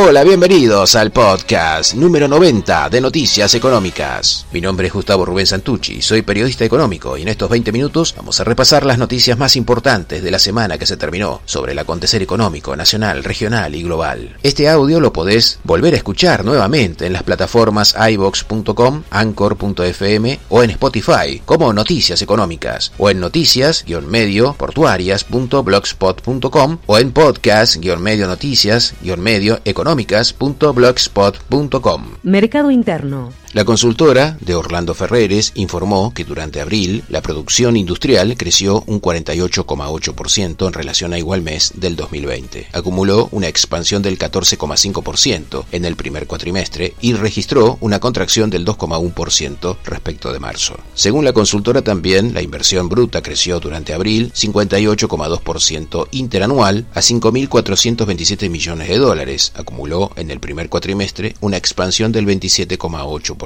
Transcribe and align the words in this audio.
Hola, 0.00 0.22
bienvenidos 0.22 0.94
al 0.94 1.10
podcast 1.10 1.94
número 1.94 2.28
90 2.28 2.88
de 2.88 3.00
Noticias 3.00 3.52
Económicas. 3.54 4.46
Mi 4.52 4.60
nombre 4.60 4.86
es 4.86 4.92
Gustavo 4.92 5.24
Rubén 5.24 5.44
Santucci, 5.44 6.02
soy 6.02 6.22
periodista 6.22 6.64
económico 6.64 7.16
y 7.16 7.22
en 7.22 7.28
estos 7.28 7.50
20 7.50 7.72
minutos 7.72 8.14
vamos 8.16 8.38
a 8.38 8.44
repasar 8.44 8.86
las 8.86 8.98
noticias 8.98 9.36
más 9.36 9.56
importantes 9.56 10.22
de 10.22 10.30
la 10.30 10.38
semana 10.38 10.78
que 10.78 10.86
se 10.86 10.96
terminó 10.96 11.40
sobre 11.46 11.72
el 11.72 11.78
acontecer 11.80 12.22
económico 12.22 12.76
nacional, 12.76 13.24
regional 13.24 13.74
y 13.74 13.82
global. 13.82 14.36
Este 14.44 14.68
audio 14.68 15.00
lo 15.00 15.12
podés 15.12 15.58
volver 15.64 15.94
a 15.94 15.96
escuchar 15.96 16.44
nuevamente 16.44 17.04
en 17.04 17.12
las 17.12 17.24
plataformas 17.24 17.96
ibox.com, 17.98 19.02
anchor.fm 19.10 20.38
o 20.48 20.62
en 20.62 20.70
Spotify 20.70 21.42
como 21.44 21.72
Noticias 21.72 22.22
Económicas 22.22 22.92
o 22.98 23.10
en 23.10 23.18
noticias-medio 23.18 24.54
portuarias.blogspot.com 24.56 26.78
o 26.86 26.98
en 26.98 27.10
podcast-medio 27.10 28.28
noticias-medio 28.28 29.58
económicas 29.64 29.87
económicas.blogspot.com. 29.88 32.02
Mercado 32.22 32.70
Interno. 32.70 33.32
La 33.54 33.64
consultora 33.64 34.36
de 34.42 34.54
Orlando 34.54 34.92
Ferreres 34.92 35.52
informó 35.54 36.12
que 36.12 36.26
durante 36.26 36.60
abril 36.60 37.02
la 37.08 37.22
producción 37.22 37.78
industrial 37.78 38.36
creció 38.36 38.84
un 38.86 39.00
48,8% 39.00 40.66
en 40.66 40.72
relación 40.74 41.14
a 41.14 41.18
igual 41.18 41.40
mes 41.40 41.72
del 41.74 41.96
2020. 41.96 42.68
Acumuló 42.74 43.30
una 43.32 43.48
expansión 43.48 44.02
del 44.02 44.18
14,5% 44.18 45.64
en 45.72 45.86
el 45.86 45.96
primer 45.96 46.26
cuatrimestre 46.26 46.92
y 47.00 47.14
registró 47.14 47.78
una 47.80 48.00
contracción 48.00 48.50
del 48.50 48.66
2,1% 48.66 49.78
respecto 49.82 50.30
de 50.30 50.40
marzo. 50.40 50.76
Según 50.92 51.24
la 51.24 51.32
consultora 51.32 51.80
también, 51.80 52.34
la 52.34 52.42
inversión 52.42 52.90
bruta 52.90 53.22
creció 53.22 53.60
durante 53.60 53.94
abril 53.94 54.30
58,2% 54.34 56.08
interanual 56.10 56.86
a 56.92 57.00
5.427 57.00 58.50
millones 58.50 58.88
de 58.88 58.98
dólares. 58.98 59.52
Acumuló 59.54 60.10
en 60.16 60.30
el 60.30 60.38
primer 60.38 60.68
cuatrimestre 60.68 61.34
una 61.40 61.56
expansión 61.56 62.12
del 62.12 62.26
27,8%. 62.26 63.37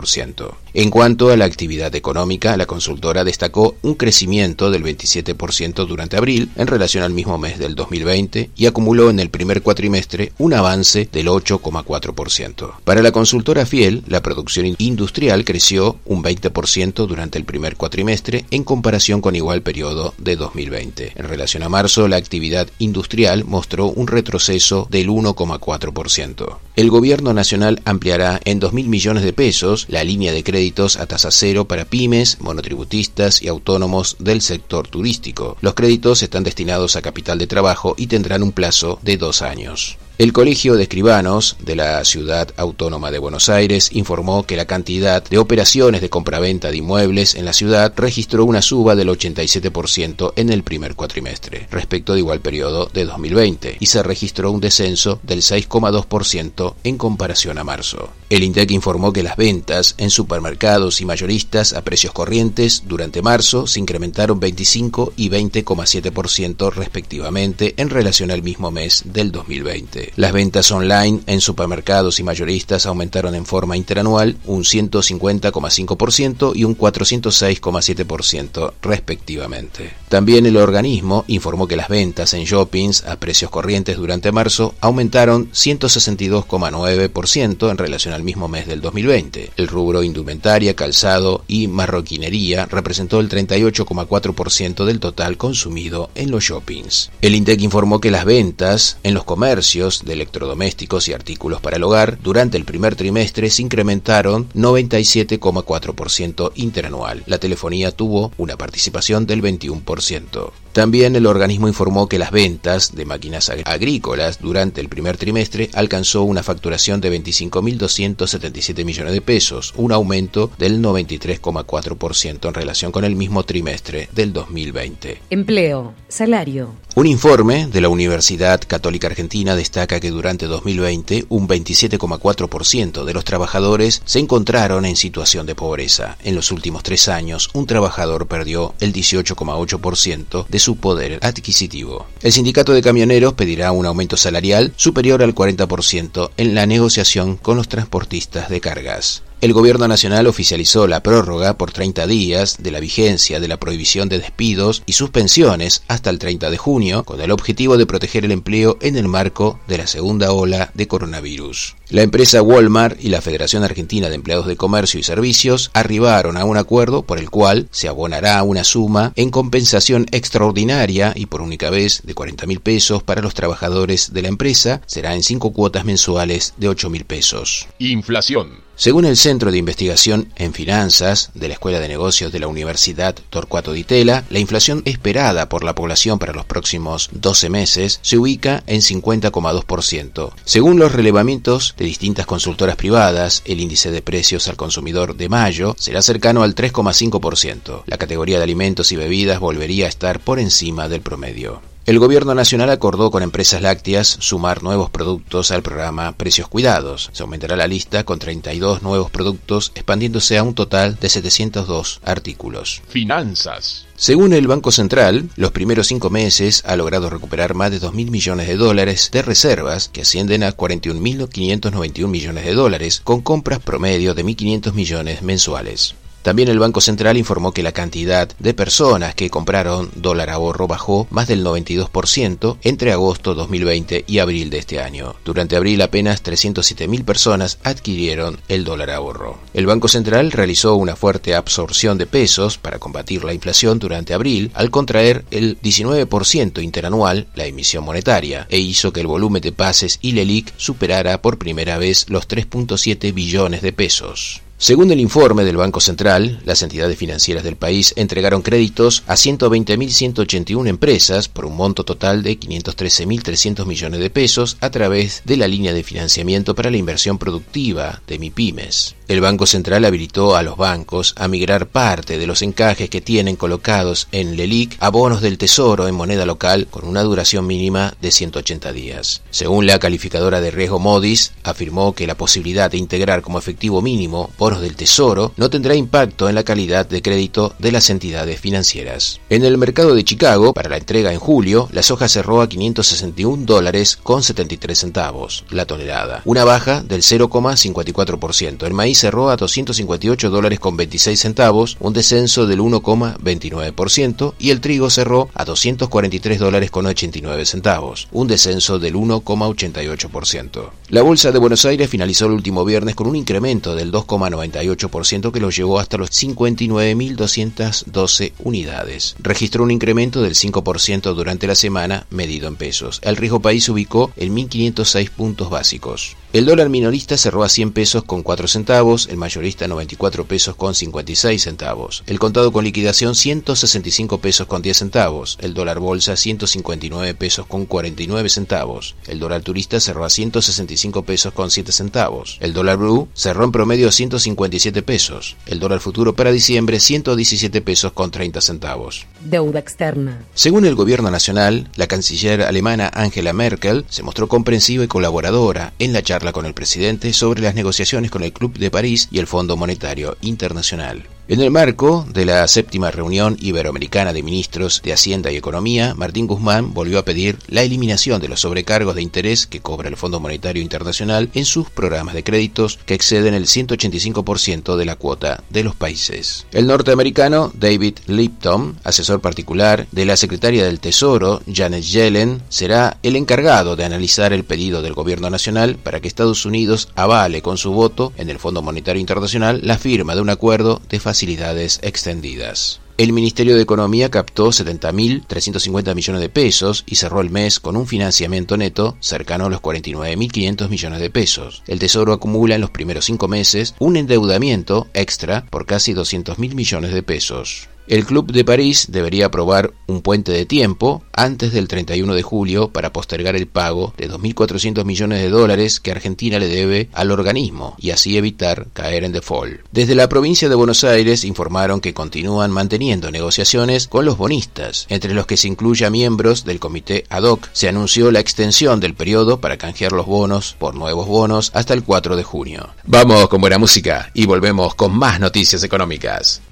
En 0.74 0.90
cuanto 0.90 1.30
a 1.30 1.36
la 1.36 1.44
actividad 1.44 1.94
económica, 1.94 2.56
la 2.56 2.66
consultora 2.66 3.24
destacó 3.24 3.76
un 3.82 3.94
crecimiento 3.94 4.70
del 4.70 4.82
27% 4.82 5.86
durante 5.86 6.16
abril 6.16 6.50
en 6.56 6.66
relación 6.66 7.04
al 7.04 7.12
mismo 7.12 7.38
mes 7.38 7.58
del 7.58 7.74
2020 7.74 8.50
y 8.56 8.66
acumuló 8.66 9.10
en 9.10 9.20
el 9.20 9.30
primer 9.30 9.62
cuatrimestre 9.62 10.32
un 10.38 10.54
avance 10.54 11.08
del 11.12 11.28
8,4%. 11.28 12.72
Para 12.84 13.02
la 13.02 13.12
consultora 13.12 13.66
Fiel, 13.66 14.02
la 14.06 14.22
producción 14.22 14.74
industrial 14.78 15.44
creció 15.44 15.98
un 16.04 16.22
20% 16.22 17.06
durante 17.06 17.38
el 17.38 17.44
primer 17.44 17.76
cuatrimestre 17.76 18.44
en 18.50 18.64
comparación 18.64 19.20
con 19.20 19.36
igual 19.36 19.62
periodo 19.62 20.14
de 20.18 20.36
2020. 20.36 21.12
En 21.16 21.28
relación 21.28 21.62
a 21.62 21.68
marzo, 21.68 22.08
la 22.08 22.16
actividad 22.16 22.68
industrial 22.78 23.44
mostró 23.44 23.86
un 23.88 24.06
retroceso 24.06 24.86
del 24.90 25.08
1,4%. 25.08 26.58
El 26.74 26.88
gobierno 26.88 27.34
nacional 27.34 27.82
ampliará 27.84 28.40
en 28.44 28.60
2.000 28.60 28.86
millones 28.86 29.22
de 29.22 29.34
pesos 29.34 29.81
la 29.88 30.04
línea 30.04 30.32
de 30.32 30.44
créditos 30.44 30.96
a 30.96 31.06
tasa 31.06 31.30
cero 31.30 31.66
para 31.66 31.84
pymes, 31.84 32.38
monotributistas 32.40 33.42
y 33.42 33.48
autónomos 33.48 34.16
del 34.18 34.40
sector 34.40 34.88
turístico. 34.88 35.56
Los 35.60 35.74
créditos 35.74 36.22
están 36.22 36.44
destinados 36.44 36.96
a 36.96 37.02
capital 37.02 37.38
de 37.38 37.46
trabajo 37.46 37.94
y 37.96 38.06
tendrán 38.06 38.42
un 38.42 38.52
plazo 38.52 38.98
de 39.02 39.16
dos 39.16 39.42
años. 39.42 39.98
El 40.18 40.34
Colegio 40.34 40.74
de 40.74 40.82
Escribanos 40.82 41.56
de 41.64 41.74
la 41.74 42.04
Ciudad 42.04 42.50
Autónoma 42.58 43.10
de 43.10 43.18
Buenos 43.18 43.48
Aires 43.48 43.88
informó 43.92 44.44
que 44.44 44.56
la 44.58 44.66
cantidad 44.66 45.24
de 45.24 45.38
operaciones 45.38 46.02
de 46.02 46.10
compraventa 46.10 46.70
de 46.70 46.76
inmuebles 46.76 47.34
en 47.34 47.46
la 47.46 47.54
ciudad 47.54 47.94
registró 47.96 48.44
una 48.44 48.60
suba 48.60 48.94
del 48.94 49.08
87% 49.08 50.34
en 50.36 50.50
el 50.50 50.64
primer 50.64 50.96
cuatrimestre, 50.96 51.66
respecto 51.70 52.12
de 52.12 52.18
igual 52.18 52.40
periodo 52.40 52.90
de 52.92 53.06
2020, 53.06 53.78
y 53.80 53.86
se 53.86 54.02
registró 54.02 54.52
un 54.52 54.60
descenso 54.60 55.18
del 55.22 55.40
6,2% 55.40 56.74
en 56.84 56.98
comparación 56.98 57.56
a 57.56 57.64
marzo. 57.64 58.10
El 58.28 58.44
INDEC 58.44 58.70
informó 58.70 59.12
que 59.14 59.22
las 59.22 59.36
ventas 59.36 59.94
en 59.96 60.10
supermercados 60.10 61.00
y 61.00 61.06
mayoristas 61.06 61.72
a 61.72 61.82
precios 61.82 62.12
corrientes 62.12 62.84
durante 62.86 63.22
marzo 63.22 63.66
se 63.66 63.80
incrementaron 63.80 64.40
25 64.40 65.14
y 65.16 65.30
20,7% 65.30 66.72
respectivamente 66.72 67.74
en 67.78 67.88
relación 67.88 68.30
al 68.30 68.42
mismo 68.42 68.70
mes 68.70 69.04
del 69.06 69.32
2020. 69.32 70.01
Las 70.16 70.32
ventas 70.32 70.70
online 70.72 71.20
en 71.26 71.40
supermercados 71.40 72.18
y 72.18 72.22
mayoristas 72.22 72.86
aumentaron 72.86 73.34
en 73.34 73.46
forma 73.46 73.76
interanual 73.76 74.36
un 74.46 74.64
150,5% 74.64 76.52
y 76.54 76.64
un 76.64 76.76
406,7% 76.76 78.72
respectivamente. 78.82 79.92
También 80.08 80.46
el 80.46 80.56
organismo 80.56 81.24
informó 81.26 81.66
que 81.66 81.76
las 81.76 81.88
ventas 81.88 82.34
en 82.34 82.44
shoppings 82.44 83.04
a 83.04 83.16
precios 83.16 83.50
corrientes 83.50 83.96
durante 83.96 84.32
marzo 84.32 84.74
aumentaron 84.80 85.50
162,9% 85.52 87.70
en 87.70 87.78
relación 87.78 88.14
al 88.14 88.22
mismo 88.22 88.48
mes 88.48 88.66
del 88.66 88.80
2020. 88.80 89.50
El 89.56 89.68
rubro 89.68 90.02
indumentaria, 90.02 90.74
calzado 90.74 91.44
y 91.48 91.68
marroquinería 91.68 92.66
representó 92.66 93.20
el 93.20 93.28
38,4% 93.28 94.84
del 94.84 95.00
total 95.00 95.36
consumido 95.36 96.10
en 96.14 96.30
los 96.30 96.44
shoppings. 96.44 97.10
El 97.20 97.34
INDEC 97.34 97.62
informó 97.62 98.00
que 98.00 98.10
las 98.10 98.24
ventas 98.24 98.98
en 99.02 99.14
los 99.14 99.24
comercios 99.24 99.91
de 100.00 100.14
electrodomésticos 100.14 101.08
y 101.08 101.12
artículos 101.12 101.60
para 101.60 101.76
el 101.76 101.84
hogar 101.84 102.18
durante 102.22 102.56
el 102.56 102.64
primer 102.64 102.96
trimestre 102.96 103.50
se 103.50 103.62
incrementaron 103.62 104.48
97,4% 104.50 106.52
interanual. 106.54 107.22
La 107.26 107.38
telefonía 107.38 107.92
tuvo 107.92 108.32
una 108.38 108.56
participación 108.56 109.26
del 109.26 109.42
21%. 109.42 110.52
También 110.72 111.16
el 111.16 111.26
organismo 111.26 111.68
informó 111.68 112.08
que 112.08 112.18
las 112.18 112.30
ventas 112.30 112.94
de 112.94 113.04
máquinas 113.04 113.50
agrícolas 113.64 114.40
durante 114.40 114.80
el 114.80 114.88
primer 114.88 115.18
trimestre 115.18 115.68
alcanzó 115.74 116.22
una 116.22 116.42
facturación 116.42 117.00
de 117.02 117.12
25.277 117.22 118.82
millones 118.84 119.12
de 119.12 119.20
pesos, 119.20 119.74
un 119.76 119.92
aumento 119.92 120.50
del 120.56 120.80
93,4% 120.82 122.48
en 122.48 122.54
relación 122.54 122.90
con 122.90 123.04
el 123.04 123.16
mismo 123.16 123.42
trimestre 123.44 124.08
del 124.12 124.32
2020. 124.32 125.20
Empleo, 125.28 125.92
salario. 126.08 126.74
Un 126.94 127.06
informe 127.06 127.68
de 127.68 127.80
la 127.80 127.88
Universidad 127.88 128.60
Católica 128.66 129.06
Argentina 129.06 129.56
destaca 129.56 129.98
que 129.98 130.10
durante 130.10 130.46
2020 130.46 131.24
un 131.30 131.48
27,4% 131.48 133.04
de 133.04 133.14
los 133.14 133.24
trabajadores 133.24 134.02
se 134.04 134.18
encontraron 134.18 134.84
en 134.84 134.96
situación 134.96 135.46
de 135.46 135.54
pobreza. 135.54 136.18
En 136.22 136.34
los 136.34 136.50
últimos 136.52 136.82
tres 136.82 137.08
años, 137.08 137.48
un 137.54 137.66
trabajador 137.66 138.26
perdió 138.26 138.74
el 138.80 138.92
18,8% 138.92 140.46
de 140.46 140.61
su 140.62 140.76
poder 140.76 141.18
adquisitivo. 141.22 142.06
El 142.22 142.32
sindicato 142.32 142.72
de 142.72 142.82
camioneros 142.82 143.34
pedirá 143.34 143.72
un 143.72 143.84
aumento 143.84 144.16
salarial 144.16 144.72
superior 144.76 145.22
al 145.22 145.34
40% 145.34 146.30
en 146.36 146.54
la 146.54 146.66
negociación 146.66 147.36
con 147.36 147.56
los 147.56 147.68
transportistas 147.68 148.48
de 148.48 148.60
cargas. 148.60 149.24
El 149.42 149.54
Gobierno 149.54 149.88
Nacional 149.88 150.28
oficializó 150.28 150.86
la 150.86 151.02
prórroga 151.02 151.58
por 151.58 151.72
30 151.72 152.06
días 152.06 152.58
de 152.60 152.70
la 152.70 152.78
vigencia 152.78 153.40
de 153.40 153.48
la 153.48 153.58
prohibición 153.58 154.08
de 154.08 154.20
despidos 154.20 154.84
y 154.86 154.92
suspensiones 154.92 155.82
hasta 155.88 156.10
el 156.10 156.20
30 156.20 156.48
de 156.48 156.56
junio, 156.56 157.02
con 157.02 157.20
el 157.20 157.32
objetivo 157.32 157.76
de 157.76 157.84
proteger 157.84 158.24
el 158.24 158.30
empleo 158.30 158.78
en 158.80 158.94
el 158.94 159.08
marco 159.08 159.58
de 159.66 159.78
la 159.78 159.88
segunda 159.88 160.30
ola 160.30 160.70
de 160.74 160.86
coronavirus. 160.86 161.74
La 161.88 162.02
empresa 162.02 162.40
Walmart 162.40 163.04
y 163.04 163.08
la 163.08 163.20
Federación 163.20 163.64
Argentina 163.64 164.08
de 164.08 164.14
Empleados 164.14 164.46
de 164.46 164.56
Comercio 164.56 165.00
y 165.00 165.02
Servicios 165.02 165.72
arribaron 165.74 166.36
a 166.36 166.44
un 166.44 166.56
acuerdo 166.56 167.02
por 167.02 167.18
el 167.18 167.28
cual 167.28 167.66
se 167.72 167.88
abonará 167.88 168.40
una 168.44 168.62
suma 168.62 169.12
en 169.16 169.32
compensación 169.32 170.06
extraordinaria 170.12 171.14
y 171.16 171.26
por 171.26 171.42
única 171.42 171.68
vez 171.68 172.02
de 172.04 172.14
40 172.14 172.46
mil 172.46 172.60
pesos 172.60 173.02
para 173.02 173.22
los 173.22 173.34
trabajadores 173.34 174.12
de 174.12 174.22
la 174.22 174.28
empresa. 174.28 174.82
Será 174.86 175.16
en 175.16 175.24
cinco 175.24 175.52
cuotas 175.52 175.84
mensuales 175.84 176.54
de 176.58 176.68
8 176.68 176.90
mil 176.90 177.04
pesos. 177.04 177.66
Inflación. 177.80 178.70
Según 178.74 179.04
el 179.04 179.16
Centro 179.16 179.52
de 179.52 179.58
Investigación 179.58 180.32
en 180.36 180.54
Finanzas 180.54 181.30
de 181.34 181.48
la 181.48 181.54
Escuela 181.54 181.78
de 181.78 181.88
Negocios 181.88 182.32
de 182.32 182.40
la 182.40 182.48
Universidad 182.48 183.14
Torcuato 183.30 183.72
Di 183.72 183.84
Tella, 183.84 184.24
la 184.30 184.38
inflación 184.38 184.82
esperada 184.86 185.48
por 185.48 185.62
la 185.62 185.74
población 185.74 186.18
para 186.18 186.32
los 186.32 186.46
próximos 186.46 187.10
12 187.12 187.50
meses 187.50 188.00
se 188.02 188.18
ubica 188.18 188.64
en 188.66 188.80
50,2%. 188.80 190.32
Según 190.44 190.78
los 190.78 190.92
relevamientos 190.92 191.74
de 191.76 191.84
distintas 191.84 192.26
consultoras 192.26 192.76
privadas, 192.76 193.42
el 193.44 193.60
índice 193.60 193.90
de 193.90 194.02
precios 194.02 194.48
al 194.48 194.56
consumidor 194.56 195.16
de 195.16 195.28
mayo 195.28 195.76
será 195.78 196.02
cercano 196.02 196.42
al 196.42 196.54
3,5%. 196.54 197.84
La 197.86 197.98
categoría 197.98 198.38
de 198.38 198.44
alimentos 198.44 198.90
y 198.90 198.96
bebidas 198.96 199.38
volvería 199.38 199.86
a 199.86 199.90
estar 199.90 200.18
por 200.18 200.38
encima 200.38 200.88
del 200.88 201.02
promedio. 201.02 201.71
El 201.84 201.98
Gobierno 201.98 202.36
Nacional 202.36 202.70
acordó 202.70 203.10
con 203.10 203.24
empresas 203.24 203.60
lácteas 203.60 204.06
sumar 204.06 204.62
nuevos 204.62 204.88
productos 204.88 205.50
al 205.50 205.62
programa 205.62 206.12
Precios 206.12 206.46
Cuidados. 206.46 207.10
Se 207.12 207.24
aumentará 207.24 207.56
la 207.56 207.66
lista 207.66 208.04
con 208.04 208.20
32 208.20 208.82
nuevos 208.82 209.10
productos, 209.10 209.72
expandiéndose 209.74 210.38
a 210.38 210.44
un 210.44 210.54
total 210.54 210.96
de 211.00 211.08
702 211.08 212.00
artículos. 212.04 212.82
Finanzas. 212.86 213.86
Según 213.96 214.32
el 214.32 214.46
Banco 214.46 214.70
Central, 214.70 215.28
los 215.34 215.50
primeros 215.50 215.88
cinco 215.88 216.08
meses 216.08 216.62
ha 216.66 216.76
logrado 216.76 217.10
recuperar 217.10 217.54
más 217.54 217.72
de 217.72 217.80
2.000 217.80 218.10
millones 218.10 218.46
de 218.46 218.56
dólares 218.56 219.10
de 219.12 219.22
reservas, 219.22 219.88
que 219.88 220.02
ascienden 220.02 220.44
a 220.44 220.56
41.591 220.56 222.06
millones 222.06 222.44
de 222.44 222.54
dólares, 222.54 223.00
con 223.02 223.22
compras 223.22 223.58
promedio 223.58 224.14
de 224.14 224.24
1.500 224.24 224.72
millones 224.72 225.22
mensuales. 225.22 225.96
También 226.22 226.48
el 226.48 226.60
Banco 226.60 226.80
Central 226.80 227.16
informó 227.16 227.52
que 227.52 227.64
la 227.64 227.72
cantidad 227.72 228.28
de 228.38 228.54
personas 228.54 229.14
que 229.14 229.30
compraron 229.30 229.90
dólar 229.96 230.30
ahorro 230.30 230.68
bajó 230.68 231.08
más 231.10 231.26
del 231.26 231.44
92% 231.44 232.58
entre 232.62 232.92
agosto 232.92 233.34
2020 233.34 234.04
y 234.06 234.18
abril 234.20 234.48
de 234.50 234.58
este 234.58 234.80
año. 234.80 235.16
Durante 235.24 235.56
abril 235.56 235.82
apenas 235.82 236.22
307.000 236.22 237.04
personas 237.04 237.58
adquirieron 237.64 238.38
el 238.48 238.64
dólar 238.64 238.90
ahorro. 238.90 239.38
El 239.52 239.66
Banco 239.66 239.88
Central 239.88 240.30
realizó 240.30 240.76
una 240.76 240.94
fuerte 240.94 241.34
absorción 241.34 241.98
de 241.98 242.06
pesos 242.06 242.56
para 242.56 242.78
combatir 242.78 243.24
la 243.24 243.34
inflación 243.34 243.78
durante 243.80 244.14
abril 244.14 244.52
al 244.54 244.70
contraer 244.70 245.24
el 245.30 245.60
19% 245.60 246.62
interanual 246.62 247.26
la 247.34 247.46
emisión 247.46 247.84
monetaria 247.84 248.46
e 248.48 248.58
hizo 248.58 248.92
que 248.92 249.00
el 249.00 249.06
volumen 249.06 249.42
de 249.42 249.52
pases 249.52 249.98
y 250.02 250.12
LELIC 250.12 250.52
superara 250.56 251.20
por 251.20 251.38
primera 251.38 251.78
vez 251.78 252.06
los 252.08 252.28
3.7 252.28 253.12
billones 253.12 253.62
de 253.62 253.72
pesos. 253.72 254.41
Según 254.62 254.92
el 254.92 255.00
informe 255.00 255.42
del 255.42 255.56
Banco 255.56 255.80
Central, 255.80 256.40
las 256.44 256.62
entidades 256.62 256.96
financieras 256.96 257.42
del 257.42 257.56
país 257.56 257.94
entregaron 257.96 258.42
créditos 258.42 259.02
a 259.08 259.14
120.181 259.14 260.68
empresas 260.68 261.26
por 261.26 261.46
un 261.46 261.56
monto 261.56 261.82
total 261.82 262.22
de 262.22 262.38
513.300 262.38 263.66
millones 263.66 263.98
de 263.98 264.08
pesos 264.08 264.58
a 264.60 264.70
través 264.70 265.22
de 265.24 265.36
la 265.36 265.48
línea 265.48 265.72
de 265.72 265.82
financiamiento 265.82 266.54
para 266.54 266.70
la 266.70 266.76
inversión 266.76 267.18
productiva 267.18 268.02
de 268.06 268.20
MIPIMES. 268.20 268.94
El 269.08 269.20
Banco 269.20 269.46
Central 269.46 269.84
habilitó 269.84 270.36
a 270.36 270.44
los 270.44 270.56
bancos 270.56 271.12
a 271.18 271.26
migrar 271.26 271.66
parte 271.66 272.16
de 272.16 272.26
los 272.28 272.40
encajes 272.40 272.88
que 272.88 273.00
tienen 273.00 273.34
colocados 273.34 274.06
en 274.12 274.36
LELIC 274.36 274.76
a 274.78 274.90
bonos 274.90 275.20
del 275.20 275.38
Tesoro 275.38 275.88
en 275.88 275.94
moneda 275.96 276.24
local 276.24 276.68
con 276.70 276.86
una 276.86 277.02
duración 277.02 277.48
mínima 277.48 277.94
de 278.00 278.12
180 278.12 278.72
días. 278.72 279.22
Según 279.30 279.66
la 279.66 279.80
calificadora 279.80 280.40
de 280.40 280.52
riesgo 280.52 280.78
Modis, 280.78 281.32
afirmó 281.42 281.94
que 281.94 282.06
la 282.06 282.16
posibilidad 282.16 282.70
de 282.70 282.78
integrar 282.78 283.22
como 283.22 283.38
efectivo 283.38 283.82
mínimo 283.82 284.30
por 284.38 284.51
del 284.60 284.76
Tesoro 284.76 285.32
no 285.36 285.50
tendrá 285.50 285.74
impacto 285.74 286.28
en 286.28 286.34
la 286.34 286.44
calidad 286.44 286.86
de 286.86 287.02
crédito 287.02 287.54
de 287.58 287.72
las 287.72 287.90
entidades 287.90 288.40
financieras. 288.40 289.20
En 289.30 289.44
el 289.44 289.58
mercado 289.58 289.94
de 289.94 290.04
Chicago, 290.04 290.52
para 290.52 290.68
la 290.68 290.76
entrega 290.76 291.12
en 291.12 291.18
julio, 291.18 291.68
la 291.72 291.82
soja 291.82 292.08
cerró 292.08 292.40
a 292.40 292.48
561 292.48 293.44
dólares 293.46 293.98
con 294.02 294.22
73 294.22 294.78
centavos 294.78 295.44
la 295.50 295.66
tonelada, 295.66 296.22
una 296.24 296.44
baja 296.44 296.82
del 296.82 297.02
0,54%. 297.02 298.66
El 298.66 298.74
maíz 298.74 298.98
cerró 298.98 299.30
a 299.30 299.36
258 299.36 300.30
dólares 300.30 300.60
con 300.60 300.76
26 300.76 301.18
centavos, 301.18 301.76
un 301.80 301.92
descenso 301.92 302.46
del 302.46 302.60
1,29%, 302.60 304.34
y 304.38 304.50
el 304.50 304.60
trigo 304.60 304.90
cerró 304.90 305.28
a 305.34 305.44
243 305.44 306.38
dólares 306.38 306.70
con 306.70 306.86
89 306.86 307.44
centavos, 307.46 308.08
un 308.12 308.28
descenso 308.28 308.78
del 308.78 308.94
1,88%. 308.94 310.70
La 310.88 311.02
bolsa 311.02 311.32
de 311.32 311.38
Buenos 311.38 311.64
Aires 311.64 311.88
finalizó 311.88 312.26
el 312.26 312.32
último 312.32 312.64
viernes 312.64 312.94
con 312.94 313.06
un 313.06 313.16
incremento 313.16 313.74
del 313.74 313.92
2,9 313.92 314.41
98% 314.42 315.32
que 315.32 315.40
lo 315.40 315.50
llevó 315.50 315.78
hasta 315.78 315.98
los 315.98 316.10
59.212 316.10 318.32
unidades. 318.38 319.16
Registró 319.18 319.64
un 319.64 319.70
incremento 319.70 320.22
del 320.22 320.34
5% 320.34 321.14
durante 321.14 321.46
la 321.46 321.54
semana 321.54 322.06
medido 322.10 322.48
en 322.48 322.56
pesos. 322.56 323.00
El 323.02 323.16
riesgo 323.16 323.40
país 323.40 323.68
ubicó 323.68 324.10
en 324.16 324.34
1.506 324.34 325.10
puntos 325.10 325.50
básicos. 325.50 326.16
El 326.32 326.46
dólar 326.46 326.70
minorista 326.70 327.18
cerró 327.18 327.44
a 327.44 327.50
100 327.50 327.72
pesos 327.72 328.04
con 328.04 328.22
4 328.22 328.48
centavos, 328.48 329.06
el 329.10 329.18
mayorista 329.18 329.68
94 329.68 330.24
pesos 330.24 330.56
con 330.56 330.74
56 330.74 331.42
centavos, 331.42 332.04
el 332.06 332.18
contado 332.18 332.52
con 332.52 332.64
liquidación 332.64 333.14
165 333.14 334.16
pesos 334.16 334.46
con 334.46 334.62
10 334.62 334.78
centavos, 334.78 335.36
el 335.42 335.52
dólar 335.52 335.78
bolsa 335.78 336.16
159 336.16 337.12
pesos 337.12 337.44
con 337.44 337.66
49 337.66 338.30
centavos, 338.30 338.94
el 339.08 339.18
dólar 339.18 339.42
turista 339.42 339.78
cerró 339.78 340.06
a 340.06 340.10
165 340.10 341.02
pesos 341.02 341.34
con 341.34 341.50
7 341.50 341.70
centavos, 341.70 342.38
el 342.40 342.54
dólar 342.54 342.78
blue 342.78 343.08
cerró 343.12 343.44
en 343.44 343.52
promedio 343.52 343.88
a 343.88 343.92
157 344.32 344.82
pesos, 344.82 345.36
el 345.46 345.60
dólar 345.60 345.80
futuro 345.80 346.14
para 346.14 346.32
diciembre 346.32 346.80
117 346.80 347.60
pesos 347.60 347.92
con 347.92 348.10
30 348.10 348.40
centavos. 348.40 349.06
Deuda 349.24 349.58
externa. 349.58 350.24
Según 350.34 350.64
el 350.64 350.74
gobierno 350.74 351.10
nacional, 351.10 351.68
la 351.76 351.86
canciller 351.86 352.42
alemana 352.42 352.90
Angela 352.92 353.32
Merkel 353.32 353.84
se 353.88 354.02
mostró 354.02 354.28
comprensiva 354.28 354.84
y 354.84 354.88
colaboradora 354.88 355.72
en 355.78 355.92
la 355.92 356.02
charla 356.02 356.32
con 356.32 356.46
el 356.46 356.54
presidente 356.54 357.12
sobre 357.12 357.42
las 357.42 357.54
negociaciones 357.54 358.10
con 358.10 358.22
el 358.22 358.32
Club 358.32 358.58
de 358.58 358.70
París 358.70 359.08
y 359.10 359.18
el 359.18 359.26
Fondo 359.26 359.56
Monetario 359.56 360.16
Internacional. 360.22 361.04
En 361.28 361.40
el 361.40 361.52
marco 361.52 362.04
de 362.12 362.24
la 362.24 362.46
séptima 362.48 362.90
reunión 362.90 363.36
iberoamericana 363.40 364.12
de 364.12 364.24
ministros 364.24 364.82
de 364.82 364.92
Hacienda 364.92 365.30
y 365.30 365.36
Economía, 365.36 365.94
Martín 365.94 366.26
Guzmán 366.26 366.74
volvió 366.74 366.98
a 366.98 367.04
pedir 367.04 367.38
la 367.46 367.62
eliminación 367.62 368.20
de 368.20 368.26
los 368.26 368.40
sobrecargos 368.40 368.96
de 368.96 369.02
interés 369.02 369.46
que 369.46 369.60
cobra 369.60 369.88
el 369.88 369.96
Fondo 369.96 370.18
Monetario 370.18 370.60
Internacional 370.60 371.30
en 371.32 371.44
sus 371.44 371.70
programas 371.70 372.14
de 372.14 372.24
créditos 372.24 372.80
que 372.86 372.94
exceden 372.94 373.34
el 373.34 373.46
185% 373.46 374.74
de 374.76 374.84
la 374.84 374.96
cuota 374.96 375.44
de 375.48 375.62
los 375.62 375.76
países. 375.76 376.44
El 376.50 376.66
norteamericano 376.66 377.52
David 377.54 377.98
Lipton, 378.08 378.80
asesor 378.82 379.20
particular 379.20 379.86
de 379.92 380.04
la 380.04 380.16
secretaria 380.16 380.64
del 380.64 380.80
Tesoro, 380.80 381.40
Janet 381.46 381.84
Yellen, 381.84 382.42
será 382.48 382.98
el 383.04 383.14
encargado 383.14 383.76
de 383.76 383.84
analizar 383.84 384.32
el 384.32 384.42
pedido 384.42 384.82
del 384.82 384.94
gobierno 384.94 385.30
nacional 385.30 385.76
para 385.76 386.00
que 386.00 386.08
Estados 386.08 386.44
Unidos 386.44 386.88
avale 386.96 387.42
con 387.42 387.58
su 387.58 387.70
voto 387.70 388.12
en 388.16 388.28
el 388.28 388.40
Fondo 388.40 388.60
Monetario 388.60 389.00
Internacional 389.00 389.60
la 389.62 389.78
firma 389.78 390.16
de 390.16 390.20
un 390.20 390.28
acuerdo 390.30 390.82
de 390.88 390.98
facilidades 391.12 391.78
extendidas. 391.82 392.80
El 392.96 393.12
Ministerio 393.12 393.54
de 393.54 393.60
Economía 393.60 394.10
captó 394.10 394.48
70.350 394.48 395.94
millones 395.94 396.22
de 396.22 396.28
pesos 396.30 396.84
y 396.86 396.94
cerró 396.94 397.20
el 397.20 397.28
mes 397.28 397.60
con 397.60 397.76
un 397.76 397.86
financiamiento 397.86 398.56
neto 398.56 398.96
cercano 399.00 399.44
a 399.44 399.50
los 399.50 399.60
49.500 399.60 400.70
millones 400.70 401.00
de 401.00 401.10
pesos. 401.10 401.62
El 401.66 401.80
Tesoro 401.80 402.14
acumula 402.14 402.54
en 402.54 402.62
los 402.62 402.70
primeros 402.70 403.04
cinco 403.04 403.28
meses 403.28 403.74
un 403.78 403.98
endeudamiento 403.98 404.86
extra 404.94 405.44
por 405.50 405.66
casi 405.66 405.92
200.000 405.92 406.54
millones 406.54 406.94
de 406.94 407.02
pesos. 407.02 407.68
El 407.88 408.06
Club 408.06 408.32
de 408.32 408.44
París 408.44 408.86
debería 408.90 409.26
aprobar 409.26 409.72
un 409.86 410.02
puente 410.02 410.32
de 410.32 410.46
tiempo 410.46 411.02
antes 411.12 411.52
del 411.52 411.68
31 411.68 412.14
de 412.14 412.22
julio 412.22 412.68
para 412.68 412.92
postergar 412.92 413.36
el 413.36 413.46
pago 413.46 413.92
de 413.96 414.08
2.400 414.08 414.84
millones 414.84 415.20
de 415.20 415.28
dólares 415.28 415.80
que 415.80 415.90
Argentina 415.90 416.38
le 416.38 416.48
debe 416.48 416.88
al 416.92 417.10
organismo 417.10 417.74
y 417.78 417.90
así 417.90 418.16
evitar 418.16 418.68
caer 418.72 419.04
en 419.04 419.12
default. 419.12 419.60
Desde 419.72 419.94
la 419.94 420.08
provincia 420.08 420.48
de 420.48 420.54
Buenos 420.54 420.84
Aires 420.84 421.24
informaron 421.24 421.80
que 421.80 421.94
continúan 421.94 422.50
manteniendo 422.50 423.10
negociaciones 423.10 423.88
con 423.88 424.04
los 424.04 424.16
bonistas, 424.16 424.86
entre 424.88 425.12
los 425.12 425.26
que 425.26 425.36
se 425.36 425.48
incluye 425.48 425.88
miembros 425.90 426.44
del 426.44 426.60
comité 426.60 427.04
ad 427.08 427.24
hoc. 427.24 427.48
Se 427.52 427.68
anunció 427.68 428.10
la 428.10 428.20
extensión 428.20 428.80
del 428.80 428.94
periodo 428.94 429.40
para 429.40 429.58
canjear 429.58 429.92
los 429.92 430.06
bonos 430.06 430.54
por 430.58 430.74
nuevos 430.74 431.06
bonos 431.06 431.50
hasta 431.54 431.74
el 431.74 431.82
4 431.82 432.16
de 432.16 432.22
junio. 432.22 432.68
Vamos 432.84 433.28
con 433.28 433.40
buena 433.40 433.58
música 433.58 434.10
y 434.14 434.26
volvemos 434.26 434.74
con 434.74 434.96
más 434.96 435.18
noticias 435.18 435.62
económicas. 435.64 436.42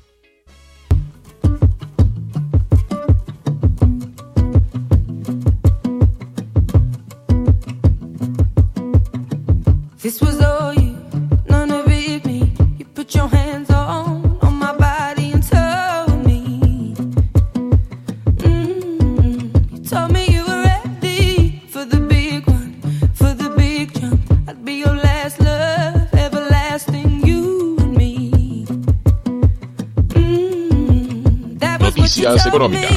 Noticias 32.17 32.47
económicas. 32.47 32.91